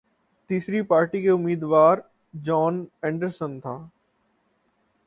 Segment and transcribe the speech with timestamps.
[0.49, 1.97] تیسری پارٹی کے امیدوار
[2.43, 3.77] جان اینڈرسن تھا